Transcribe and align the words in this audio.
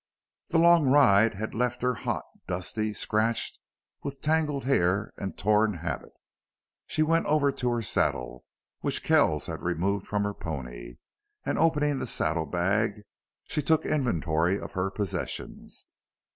The 0.47 0.57
long 0.57 0.87
ride 0.87 1.35
had 1.35 1.53
left 1.53 1.83
her 1.83 1.93
hot, 1.93 2.25
dusty, 2.47 2.91
scratched, 2.91 3.59
with 4.01 4.19
tangled 4.19 4.63
hair 4.63 5.13
and 5.15 5.37
torn 5.37 5.75
habit. 5.75 6.11
She 6.87 7.03
went 7.03 7.27
over 7.27 7.51
to 7.51 7.69
her 7.69 7.83
saddle, 7.83 8.43
which 8.79 9.03
Kells 9.03 9.45
had 9.45 9.61
removed 9.61 10.07
from 10.07 10.23
her 10.23 10.33
pony, 10.33 10.95
and, 11.45 11.59
opening 11.59 11.99
the 11.99 12.07
saddlebag, 12.07 13.03
she 13.43 13.61
took 13.61 13.85
inventory 13.85 14.59
of 14.59 14.71
her 14.71 14.89
possessions. 14.89 15.85